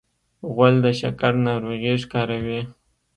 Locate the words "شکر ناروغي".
0.99-1.93